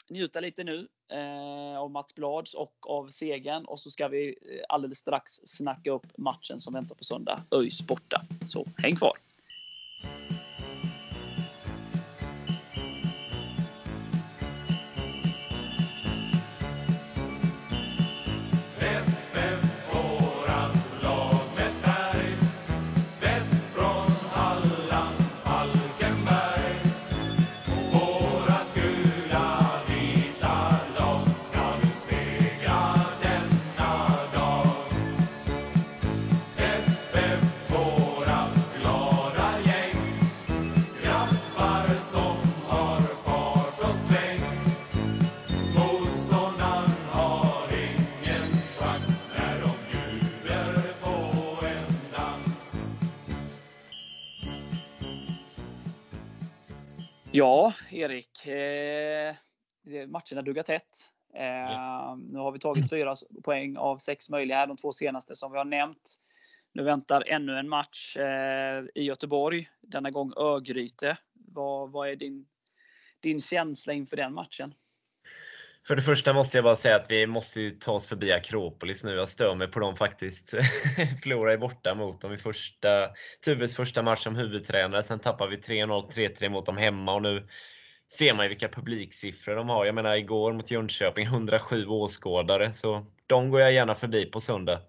[0.10, 4.66] njuta lite nu eh, av Mats Blads och av segern och så ska vi eh,
[4.70, 7.44] alldeles strax snacka upp matchen som väntar på söndag.
[7.52, 8.22] ÖIS borta.
[8.42, 9.27] Så häng kvar!
[57.38, 58.46] Ja, Erik.
[58.46, 59.36] Eh,
[60.08, 61.12] matcherna duggar tätt.
[61.34, 62.16] Eh, ja.
[62.16, 65.66] Nu har vi tagit fyra poäng av sex möjliga de två senaste som vi har
[65.66, 66.16] nämnt.
[66.74, 71.18] Nu väntar ännu en match eh, i Göteborg, denna gång Örgryte.
[71.34, 72.48] Vad, vad är din,
[73.20, 74.74] din känsla inför den matchen?
[75.88, 79.16] För det första måste jag bara säga att vi måste ta oss förbi Akropolis nu.
[79.16, 80.50] Jag stör mig på dem faktiskt.
[81.24, 83.10] Förlorade borta mot dem i första,
[83.46, 85.04] Tuves första match som huvudtränare.
[85.04, 87.48] Sen tappade vi 3-0, 3-3 mot dem hemma och nu
[88.12, 89.86] ser man ju vilka publiksiffror de har.
[89.86, 92.74] Jag menar igår mot Jönköping, 107 åskådare.
[92.74, 94.82] Så de går jag gärna förbi på söndag.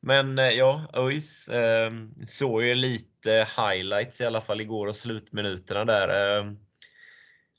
[0.00, 1.90] Men eh, ja, ÖIS eh,
[2.26, 6.38] såg ju lite highlights i alla fall igår och slutminuterna där.
[6.38, 6.52] Eh,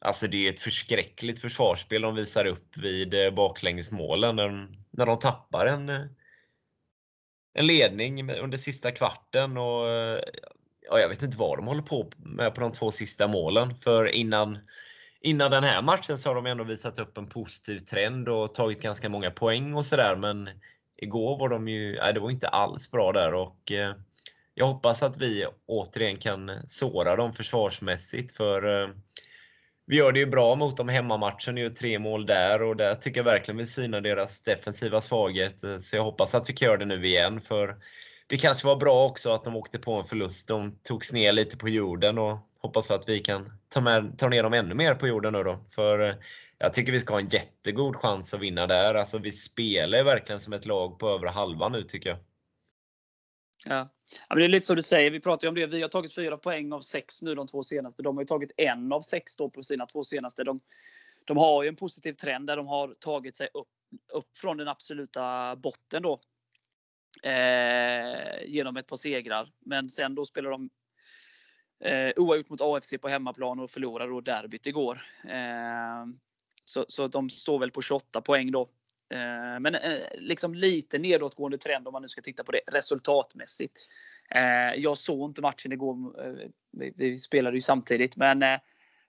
[0.05, 5.19] Alltså det är ett förskräckligt försvarsspel de visar upp vid eh, baklängesmålen när, när de
[5.19, 6.01] tappar en, eh,
[7.53, 9.57] en ledning under sista kvarten.
[9.57, 10.19] Och, eh,
[10.89, 13.75] ja, jag vet inte vad de håller på med på de två sista målen.
[13.75, 14.57] För innan,
[15.21, 18.81] innan den här matchen så har de ändå visat upp en positiv trend och tagit
[18.81, 20.15] ganska många poäng och sådär.
[20.15, 20.49] Men
[20.97, 23.33] igår var de ju, nej, det var inte alls bra där.
[23.33, 23.71] och
[24.53, 28.37] Jag hoppas att vi återigen kan såra dem försvarsmässigt.
[28.37, 28.93] för
[29.87, 33.19] vi gör det ju bra mot dem hemmamatchen, gör tre mål där och där tycker
[33.19, 35.59] jag verkligen vi synar deras defensiva svaghet.
[35.79, 37.41] Så jag hoppas att vi kan göra det nu igen.
[37.41, 37.75] För
[38.27, 40.47] det kanske var bra också att de åkte på en förlust.
[40.47, 44.43] De togs ner lite på jorden och hoppas att vi kan ta, med, ta ner
[44.43, 45.65] dem ännu mer på jorden nu då.
[45.75, 46.15] För eh,
[46.57, 48.95] jag tycker vi ska ha en jättegod chans att vinna där.
[48.95, 52.19] Alltså vi spelar verkligen som ett lag på övre halvan nu tycker jag.
[53.67, 53.89] Ja.
[54.27, 55.65] ja men det är lite som du säger, vi pratar ju om det.
[55.65, 58.03] Vi har tagit fyra poäng av sex nu de två senaste.
[58.03, 60.43] De har ju tagit en av sex då på sina två senaste.
[60.43, 60.59] De,
[61.25, 63.67] de har ju en positiv trend där de har tagit sig upp,
[64.13, 66.19] upp från den absoluta botten då.
[67.23, 69.51] Eh, genom ett par segrar.
[69.59, 70.69] Men sen då spelar de
[71.83, 75.01] eh, oavgjort mot AFC på hemmaplan och förlorade då derbyt igår.
[75.29, 76.05] Eh,
[76.65, 78.69] så, så de står väl på 28 poäng då.
[79.09, 83.79] Eh, men eh, liksom lite nedåtgående trend om man nu ska titta på det resultatmässigt.
[84.29, 86.15] Eh, jag såg inte matchen igår.
[86.71, 88.41] Vi spelade ju samtidigt, men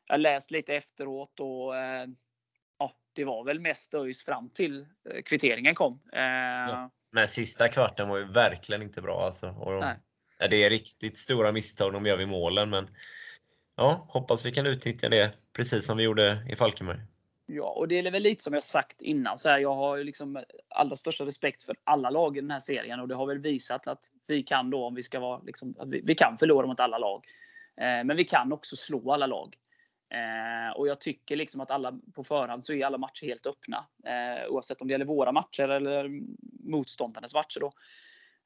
[0.08, 1.74] jag läst lite efteråt och
[2.78, 4.86] ja, det var väl mest ÖIS fram till
[5.24, 6.00] kvitteringen kom.
[6.12, 6.90] Ja.
[7.10, 9.48] Men sista kvarten var ju verkligen inte bra alltså.
[9.48, 9.94] Och de,
[10.50, 12.88] det är riktigt stora misstag de gör vid målen, men
[13.76, 17.00] ja, hoppas vi kan utnyttja det precis som vi gjorde i Falkenberg.
[17.46, 19.38] Ja, och det är väl lite som jag sagt innan.
[19.38, 22.60] Så här, jag har ju liksom allra största respekt för alla lag i den här
[22.60, 25.74] serien och det har väl visat att vi kan då, om vi ska vara liksom,
[25.78, 27.24] att vi, vi kan förlora mot alla lag.
[27.76, 29.56] Eh, men vi kan också slå alla lag.
[30.10, 33.86] Eh, och jag tycker liksom att alla på förhand så är alla matcher helt öppna.
[34.04, 36.20] Eh, oavsett om det gäller våra matcher eller
[36.64, 37.60] motståndarnas matcher.
[37.60, 37.72] Då.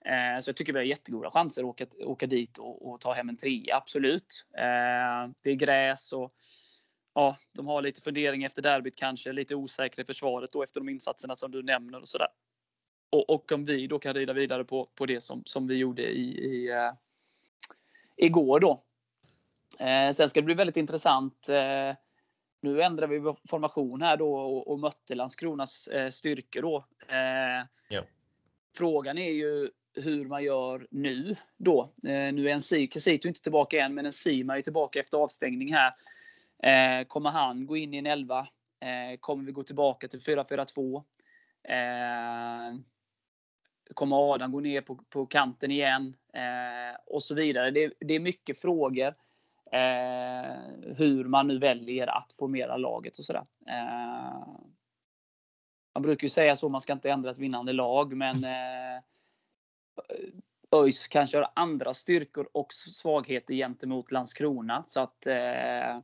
[0.04, 3.12] Eh, så jag tycker vi har jättegoda chanser att åka, åka dit och, och ta
[3.12, 4.46] hem en trea, absolut.
[4.58, 6.34] Eh, det är gräs och
[7.14, 10.88] ja, de har lite fundering efter derbyt kanske, lite osäkra i försvaret då efter de
[10.88, 12.28] insatserna som du nämner och sådär.
[13.10, 16.02] Och, och om vi då kan rida vidare på, på det som, som vi gjorde
[16.02, 16.92] i, i uh,
[18.16, 18.82] igår då.
[19.78, 21.48] Eh, sen ska det bli väldigt intressant.
[21.48, 21.96] Eh,
[22.60, 26.84] nu ändrar vi formation här då och, och mötte Landskronas eh, styrkor då.
[27.08, 28.02] Eh, ja.
[28.76, 31.92] Frågan är ju hur man gör nu då.
[32.04, 35.74] Eh, nu är en Kisito inte tillbaka än, men en Sima är tillbaka efter avstängning
[35.74, 35.94] här.
[36.62, 38.48] Eh, kommer han gå in i en 11?
[38.80, 41.04] Eh, kommer vi gå tillbaka till 4-4-2?
[41.62, 42.78] Eh,
[43.94, 46.16] kommer Adam gå ner på, på kanten igen?
[46.34, 47.70] Eh, och så vidare.
[47.70, 49.14] Det, det är mycket frågor.
[49.72, 50.56] Eh,
[50.96, 53.44] hur man nu väljer att formera laget och sådär.
[53.66, 54.46] Eh,
[55.94, 59.02] man brukar ju säga så, man ska inte ändra ett vinnande lag, men eh,
[60.72, 64.82] ÖIS kanske har andra styrkor och svagheter gentemot Landskrona.
[64.82, 65.98] Så att eh,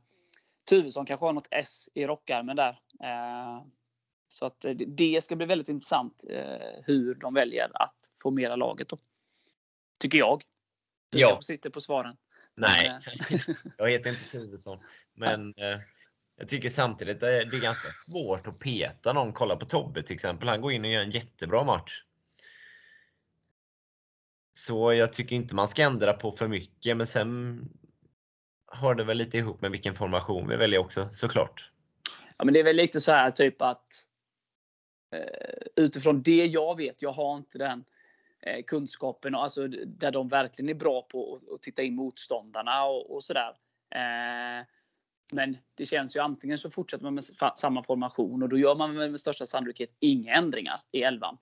[0.69, 2.79] Tuvesson kanske har något S i rockärmen där.
[3.03, 3.65] Eh,
[4.27, 8.89] så att det ska bli väldigt intressant eh, hur de väljer att formera laget.
[8.89, 8.97] Då.
[9.99, 10.43] Tycker jag.
[11.09, 11.41] Du ja.
[11.41, 12.17] sitter på svaren.
[12.55, 12.87] Nej,
[13.31, 13.55] eh.
[13.77, 14.79] jag heter inte Tuvesson.
[15.13, 15.53] Men
[16.37, 19.33] jag tycker samtidigt att det är ganska svårt att peta någon.
[19.33, 20.49] Kolla på Tobbe till exempel.
[20.49, 22.03] Han går in och gör en jättebra match.
[24.53, 26.97] Så jag tycker inte man ska ändra på för mycket.
[26.97, 27.59] Men sen
[28.67, 31.71] har det väl lite ihop med vilken formation vi väljer också såklart.
[32.37, 33.85] Ja, men det är väl lite så här typ att
[35.15, 37.83] eh, utifrån det jag vet, jag har inte den
[38.41, 43.23] eh, kunskapen, alltså, där de verkligen är bra på att, titta in motståndarna och, och
[43.23, 43.49] sådär.
[43.95, 44.65] Eh,
[45.33, 47.23] men det känns ju antingen så fortsätter man med
[47.55, 51.37] samma formation och då gör man med, största sannolikhet inga ändringar i elvan.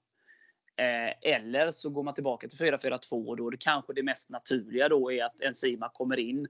[1.22, 4.90] Eller så går man tillbaka till 4-4-2 och då är det kanske det mest naturliga
[4.90, 6.48] då är att Enzima kommer in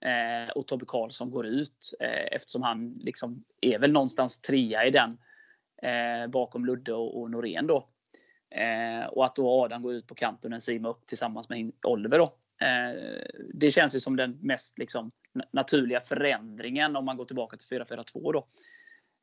[0.00, 4.90] Eh, och Tobbe Karlsson går ut eh, eftersom han liksom är väl någonstans trea i
[4.90, 5.18] den
[5.82, 7.88] eh, bakom Ludde och, och Norén då.
[8.50, 12.18] Eh, och att då Adam går ut på kanten och Sima upp tillsammans med Oliver
[12.18, 12.24] då.
[12.66, 13.22] Eh,
[13.54, 15.10] det känns ju som den mest liksom,
[15.50, 18.46] naturliga förändringen om man går tillbaka till 4-4-2 då.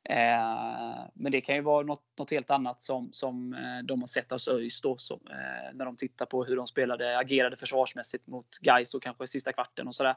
[0.08, 4.06] Eh, men det kan ju vara något, något helt annat som, som eh, de har
[4.06, 8.26] sett hos ÖIS då, som, eh, när de tittar på hur de spelade, agerade försvarsmässigt
[8.26, 10.14] mot Gais och kanske sista kvarten och sådär.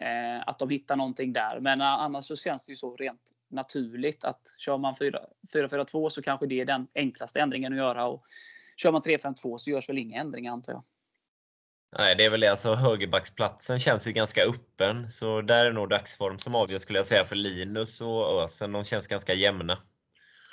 [0.00, 1.60] Eh, att de hittar någonting där.
[1.60, 6.46] Men annars så känns det ju så rent naturligt att kör man 4-4-2 så kanske
[6.46, 8.06] det är den enklaste ändringen att göra.
[8.06, 8.24] Och
[8.76, 10.84] kör man 3-5-2 så görs väl inga ändringar antar jag.
[11.98, 12.50] Nej, det är väl det.
[12.50, 15.10] Alltså, högerbacksplatsen känns ju ganska öppen.
[15.10, 18.72] Så där är nog dagsform som avgör skulle jag säga för Linus och Ösen.
[18.72, 19.78] De känns ganska jämna.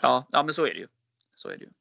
[0.01, 0.87] Ja, ja men så är det ju.
[1.35, 1.71] Så är det ju.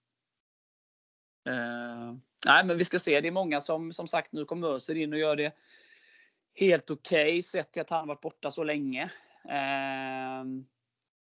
[1.49, 2.15] Uh,
[2.47, 3.21] nej, men vi ska se.
[3.21, 5.53] Det är många som som sagt nu kommer Öser in och gör det
[6.55, 9.11] helt okej okay, sett till att han varit borta så länge.
[9.45, 10.45] Uh,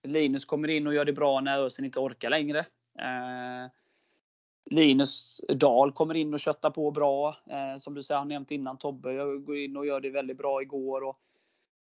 [0.04, 2.60] Linus kommer in och gör det bra när Ösen inte orkar längre.
[3.00, 3.72] Uh,
[4.66, 7.38] Linus Dahl kommer in och köttar på bra.
[7.50, 10.62] Eh, som du säger, han nämnt innan, Tobbe går in och gör det väldigt bra
[10.62, 11.04] igår.
[11.04, 11.20] Och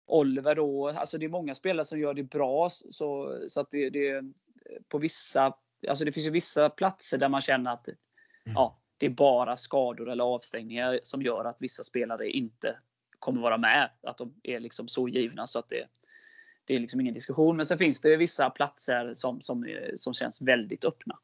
[0.05, 0.87] Oliver då.
[0.89, 2.69] Alltså det är många spelare som gör det bra.
[2.69, 4.23] Så, så att det, det
[4.87, 5.53] på vissa,
[5.87, 7.89] alltså det finns ju vissa platser där man känner att
[8.55, 12.77] ja, det är bara skador eller avstängningar som gör att vissa spelare inte
[13.19, 13.89] kommer vara med.
[14.03, 15.87] Att de är liksom så givna så att det,
[16.65, 17.57] det är liksom ingen diskussion.
[17.57, 21.19] Men sen finns det vissa platser som, som, som känns väldigt öppna.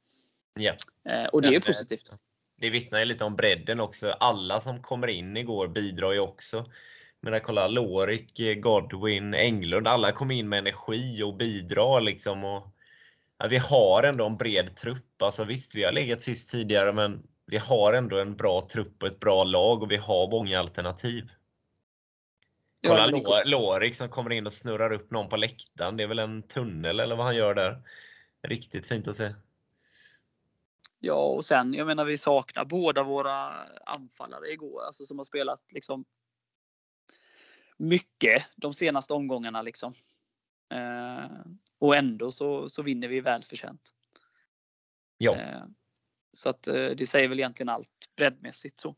[0.59, 0.73] Ja.
[1.11, 2.11] Eh, och det är positivt.
[2.57, 4.11] Det vittnar ju lite om bredden också.
[4.11, 6.65] Alla som kommer in igår bidrar ju också.
[7.21, 9.87] Men kolla Lorik, Godwin, Englund.
[9.87, 12.43] Alla kom in med energi och bidrar liksom.
[12.43, 12.67] Och,
[13.37, 15.21] ja, vi har ändå en bred trupp.
[15.21, 19.09] Alltså visst, vi har legat sist tidigare men vi har ändå en bra trupp och
[19.09, 21.29] ett bra lag och vi har många alternativ.
[22.87, 25.97] Kolla ja, Lorik som kommer in och snurrar upp någon på läktaren.
[25.97, 27.81] Det är väl en tunnel eller vad han gör där.
[28.41, 29.33] Riktigt fint att se.
[30.99, 35.61] Ja, och sen, jag menar vi saknar båda våra anfallare igår, alltså som har spelat
[35.69, 36.05] liksom
[37.77, 39.93] mycket de senaste omgångarna liksom.
[40.73, 41.31] Eh,
[41.79, 43.91] och ändå så, så vinner vi välförtjänt.
[45.17, 45.35] Ja.
[45.35, 45.63] Eh,
[46.33, 48.95] så att eh, det säger väl egentligen allt breddmässigt så.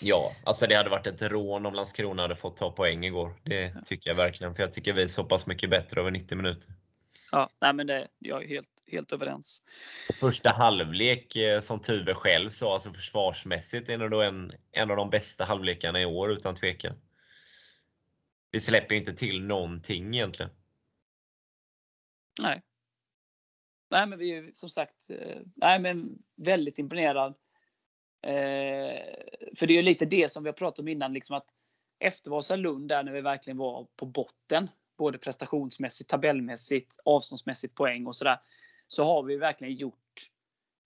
[0.00, 3.34] Ja, alltså det hade varit ett rån om Landskrona hade fått ta poäng igår.
[3.42, 4.54] Det tycker jag verkligen.
[4.54, 6.70] För jag tycker vi är så pass mycket bättre över 90 minuter.
[7.32, 9.62] Ja, nej men det, jag är helt, helt överens.
[10.20, 14.96] Första halvlek, eh, som Tuve själv sa, alltså försvarsmässigt är det då en, en av
[14.96, 16.96] de bästa halvlekarna i år utan tvekan.
[18.50, 20.52] Vi släpper inte till någonting egentligen.
[22.40, 22.62] Nej.
[23.90, 27.34] Nej men vi är som sagt, eh, nej men väldigt imponerad.
[28.22, 29.02] Eh,
[29.56, 31.46] för det är ju lite det som vi har pratat om innan, liksom att
[31.98, 38.14] efter Vasalund där när vi verkligen var på botten, både prestationsmässigt, tabellmässigt, avståndsmässigt, poäng och
[38.14, 38.38] sådär.
[38.86, 40.30] Så har vi verkligen gjort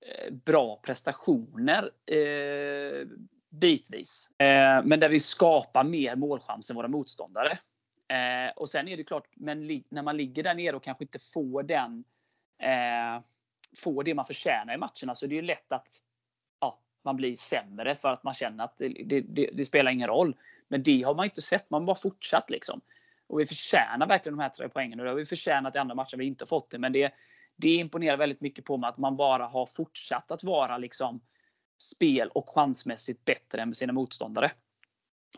[0.07, 3.07] eh, bra prestationer eh,
[3.51, 4.29] bitvis.
[4.38, 7.59] Eh, men där vi skapar mer målchanser än våra motståndare.
[8.09, 11.18] Eh, och sen är det klart, men när man ligger där nere och kanske inte
[11.33, 12.05] får den
[12.62, 13.22] eh,
[13.77, 16.03] får det man förtjänar i matcherna så det är lätt att
[17.07, 20.37] man blir sämre för att man känner att det, det, det, det spelar ingen roll.
[20.69, 21.70] Men det har man inte sett.
[21.70, 22.80] Man har bara fortsatt liksom.
[23.26, 25.01] Och vi förtjänar verkligen de här tre poängen.
[25.01, 26.78] Och det har vi förtjänat i andra matcher vi inte fått det.
[26.78, 27.12] Men det,
[27.57, 31.20] det imponerar väldigt mycket på mig att man bara har fortsatt att vara liksom
[31.78, 34.53] spel och chansmässigt bättre än sina motståndare.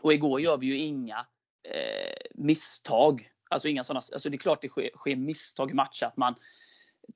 [0.01, 1.25] Och igår gör vi ju inga
[1.63, 3.31] eh, misstag.
[3.49, 6.05] Alltså inga sådana, alltså det är klart det sker, sker misstag i matcher.
[6.05, 6.35] Att man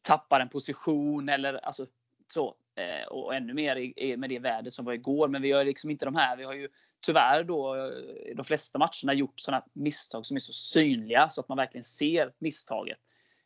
[0.01, 1.88] tappar en position eller alltså
[2.27, 2.55] så.
[2.76, 5.28] Eh, och ännu mer med det vädret som var igår.
[5.28, 6.38] Men vi har liksom inte de här.
[6.38, 6.69] Vi har ju
[7.05, 11.49] tyvärr då eh, de flesta matcherna gjort sådana misstag som är så synliga så att
[11.49, 12.97] man verkligen ser misstaget.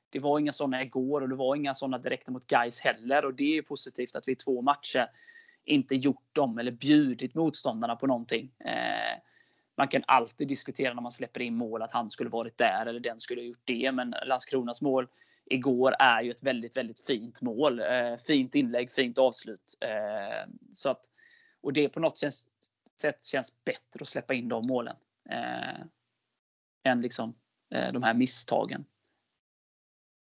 [0.10, 3.26] Det var inga sådana igår och det var inga sådana direkta mot guys heller.
[3.26, 5.08] Och det är positivt att vi i två matcher
[5.66, 8.52] inte gjort dem eller bjudit motståndarna på någonting.
[8.60, 9.22] Eh,
[9.78, 13.00] man kan alltid diskutera när man släpper in mål att han skulle varit där eller
[13.00, 13.92] den skulle ha gjort det.
[13.92, 15.08] Men Landskronas mål
[15.50, 17.80] igår är ju ett väldigt, väldigt fint mål.
[17.80, 19.78] Eh, fint inlägg, fint avslut.
[19.82, 21.02] Eh, så att,
[21.62, 22.18] och det på något
[23.02, 24.96] sätt känns bättre att släppa in de målen.
[25.30, 25.82] Eh,
[26.84, 27.36] än liksom
[27.76, 28.86] eh, de här misstagen.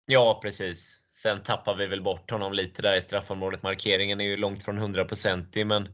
[0.06, 1.06] Ja, precis.
[1.10, 3.62] Sen tappar vi väl bort honom lite där i straffområdet.
[3.62, 5.88] Markeringen är ju långt från 100% men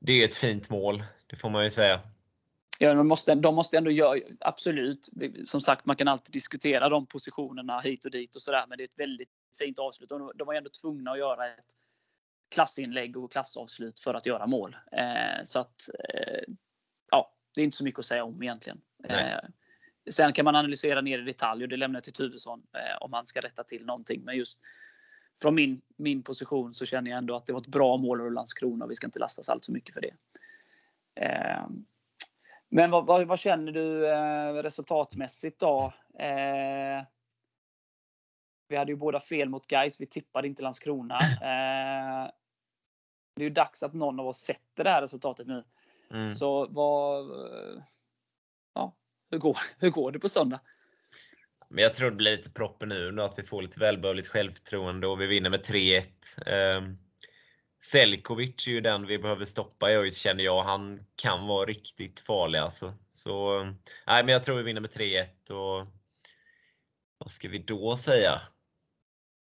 [0.00, 2.00] det är ett fint mål, det får man ju säga.
[2.82, 5.08] Ja, de måste, de måste ändå göra, absolut.
[5.44, 8.64] Som sagt, man kan alltid diskutera de positionerna hit och dit och sådär.
[8.68, 10.08] Men det är ett väldigt fint avslut.
[10.08, 11.66] De, de var ändå tvungna att göra ett
[12.50, 14.76] klassinlägg och klassavslut för att göra mål.
[14.92, 16.54] Eh, så att, eh,
[17.10, 18.80] ja, det är inte så mycket att säga om egentligen.
[19.04, 19.38] Eh,
[20.10, 23.12] sen kan man analysera ner i detalj och det lämnar jag till Tuvesson eh, om
[23.12, 24.22] han ska rätta till någonting.
[24.24, 24.60] Men just
[25.42, 28.32] från min, min position så känner jag ändå att det var ett bra mål av
[28.32, 30.14] Landskrona och vi ska inte lastas allt för mycket för det.
[32.72, 35.92] Men vad, vad, vad känner du eh, resultatmässigt då?
[36.18, 37.04] Eh,
[38.68, 40.00] vi hade ju båda fel mot Guys.
[40.00, 41.18] Vi tippade inte Landskrona.
[41.42, 42.30] Eh,
[43.36, 45.64] det är ju dags att någon av oss sätter det här resultatet nu.
[46.10, 46.32] Mm.
[46.32, 47.26] Så vad...
[48.74, 48.96] Ja,
[49.30, 50.60] hur går, hur går det på söndag?
[51.68, 55.06] Men jag tror det blir lite proppen nu, nu att vi får lite välbehövligt självförtroende
[55.06, 56.02] och vi vinner med 3-1.
[57.80, 60.62] Selkovic är ju den vi behöver stoppa jag känner jag.
[60.62, 62.94] Han kan vara riktigt farlig alltså.
[63.12, 63.62] Så,
[64.06, 65.86] nej, men jag tror vi vinner med 3-1 och
[67.18, 68.40] vad ska vi då säga?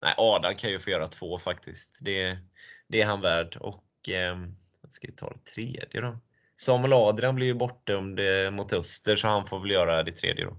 [0.02, 2.00] Nej, Adam kan ju få göra två faktiskt.
[2.02, 2.38] Det,
[2.88, 3.58] det är han värd.
[3.60, 4.38] Och eh,
[4.82, 6.20] vad ska vi ta det tredje då?
[6.56, 10.46] Samuel Adrian blir ju bortdömd eh, mot Öster så han får väl göra det tredje
[10.46, 10.58] då.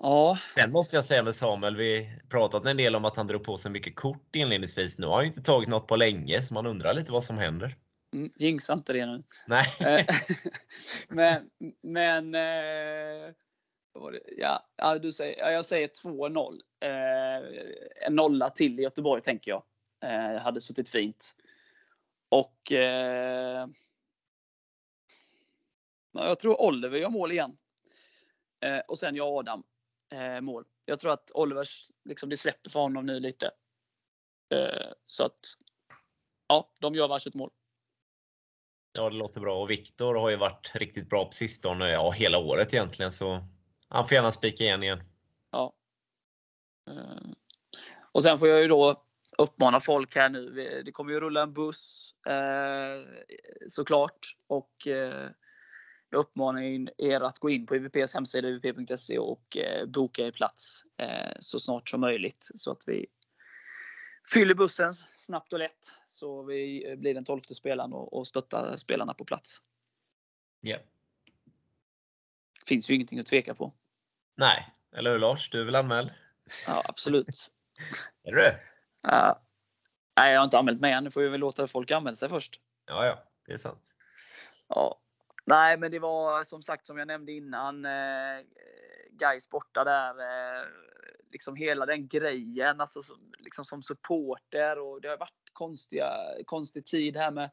[0.00, 0.38] Ja.
[0.48, 3.56] Sen måste jag säga med Samuel, vi pratat en del om att han drog på
[3.56, 4.98] sig mycket kort inledningsvis.
[4.98, 7.38] Nu har han ju inte tagit något på länge så man undrar lite vad som
[7.38, 7.76] händer.
[8.12, 9.22] Mm, jinxa inte det nu.
[9.46, 9.66] Nej.
[9.86, 10.04] Eh,
[11.16, 11.50] men,
[11.82, 13.34] men eh,
[14.76, 16.60] ja, du säger, ja, jag säger 2-0.
[16.80, 17.42] Eh,
[18.06, 19.62] en nolla till i Göteborg tänker jag.
[20.40, 21.36] Hade suttit fint.
[22.28, 22.72] Och
[26.12, 27.56] jag tror Oliver gör mål igen.
[28.86, 29.64] Och sen jag Adam
[30.10, 30.64] eh, mål.
[30.84, 33.50] Jag tror att Olivers, liksom, det släpper för honom nu lite.
[34.54, 35.54] Eh, så att,
[36.48, 37.50] ja, de gör varsitt mål.
[38.98, 39.62] Ja, det låter bra.
[39.62, 43.12] Och Viktor har ju varit riktigt bra på sistone, ja hela året egentligen.
[43.12, 43.44] Så
[43.88, 45.02] han får gärna spika igen igen.
[45.50, 45.72] Ja.
[46.90, 47.30] Eh,
[48.12, 49.04] och sen får jag ju då
[49.38, 50.50] uppmana folk här nu.
[50.84, 53.24] Det kommer ju rulla en buss eh,
[53.68, 54.36] såklart.
[54.46, 55.30] Och eh,
[56.10, 56.62] jag uppmanar
[56.98, 61.60] er att gå in på UVPs hemsida uvp.se och eh, boka er plats eh, så
[61.60, 63.06] snart som möjligt så att vi
[64.32, 69.14] fyller bussen snabbt och lätt så vi blir den tolfte spelaren och, och stöttar spelarna
[69.14, 69.62] på plats.
[70.60, 70.68] Ja.
[70.70, 70.82] Yeah.
[72.66, 73.72] Finns ju ingenting att tveka på.
[74.34, 75.50] Nej, eller hur Lars?
[75.50, 76.10] Du är väl anmäld?
[76.66, 77.50] Ja, absolut.
[78.22, 79.32] är du uh,
[80.16, 81.04] Nej, jag har inte anmält mig än.
[81.04, 82.60] Nu får vi väl låta folk anmäla sig först.
[82.86, 83.94] Ja, ja, det är sant.
[84.68, 85.00] Ja,
[85.48, 87.84] Nej, men det var som sagt som jag nämnde innan.
[87.84, 88.44] Eh,
[89.10, 90.10] Gais borta där.
[90.10, 90.66] Eh,
[91.32, 92.80] liksom hela den grejen.
[92.80, 96.10] Alltså som, liksom som supporter och det har varit konstiga,
[96.44, 97.50] konstig tid här med,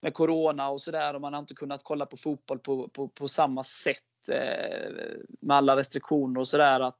[0.00, 1.14] med Corona och sådär.
[1.14, 4.90] Och man har inte kunnat kolla på fotboll på, på, på samma sätt eh,
[5.40, 6.92] med alla restriktioner och sådär.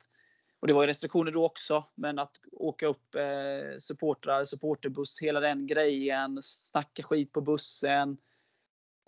[0.60, 5.40] Och det var ju restriktioner då också, men att åka upp eh, supportrar, supporterbuss, hela
[5.40, 8.16] den grejen, snacka skit på bussen.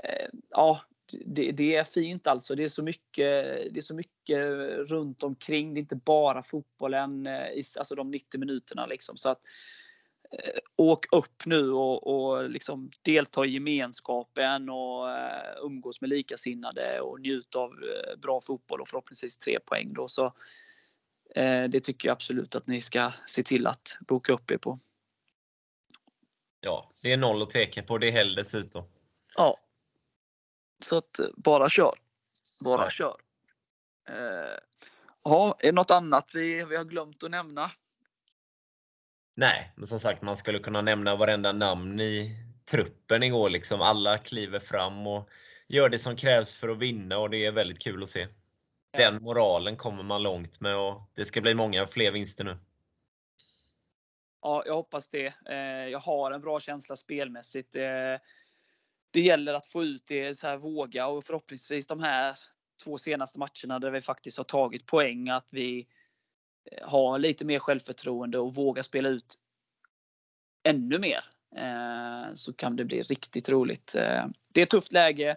[0.02, 0.80] Eh, ja,
[1.26, 2.54] det, det, är fint alltså.
[2.54, 3.26] Det är, så mycket,
[3.74, 4.40] det är så mycket
[4.90, 5.74] runt omkring.
[5.74, 7.46] Det är inte bara fotbollen, eh,
[7.78, 8.86] alltså de 90 minuterna.
[8.86, 9.16] Liksom.
[9.16, 9.40] Så att,
[10.32, 17.00] eh, åk upp nu och, och liksom delta i gemenskapen och uh, umgås med likasinnade
[17.00, 17.70] och njut av
[18.22, 19.92] bra fotboll och förhoppningsvis tre poäng.
[19.92, 20.08] Då.
[20.08, 20.32] Så,
[21.68, 24.78] det tycker jag absolut att ni ska se till att boka upp er på.
[26.60, 27.98] Ja, det är noll att tveka på.
[27.98, 28.84] Det är helg dessutom.
[29.36, 29.58] Ja,
[30.84, 31.94] så att eh, bara kör.
[32.64, 32.90] Bara ja.
[32.90, 33.16] kör.
[34.08, 34.58] Eh,
[35.24, 37.70] ja, är det något annat vi, vi har glömt att nämna?
[39.34, 42.36] Nej, men som sagt man skulle kunna nämna varenda namn i
[42.70, 43.50] truppen igår.
[43.50, 43.80] Liksom.
[43.80, 45.28] Alla kliver fram och
[45.68, 48.28] gör det som krävs för att vinna och det är väldigt kul att se.
[48.96, 52.58] Den moralen kommer man långt med och det ska bli många fler vinster nu.
[54.42, 55.34] Ja, jag hoppas det.
[55.50, 57.76] Eh, jag har en bra känsla spelmässigt
[59.12, 62.38] det gäller att få ut det, så här, våga och förhoppningsvis de här
[62.84, 65.86] två senaste matcherna där vi faktiskt har tagit poäng, att vi
[66.70, 69.38] eh, har lite mer självförtroende och vågar spela ut
[70.62, 71.24] ännu mer.
[71.56, 73.94] Eh, så kan det bli riktigt roligt.
[73.94, 75.36] Eh, det är ett tufft läge.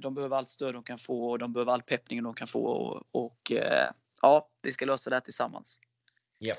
[0.00, 2.62] De behöver allt stöd de kan få och de behöver all peppning de kan få.
[3.12, 3.52] Och,
[4.22, 5.80] ja, vi ska lösa det här tillsammans.
[6.38, 6.54] Ja.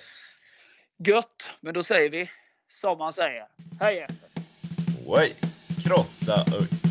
[0.97, 1.49] Gött!
[1.61, 2.29] Men då säger vi
[2.67, 3.47] som man säger.
[3.79, 4.42] Hej efter!
[5.05, 5.35] Oj!
[5.83, 6.83] Krossa ÖIS!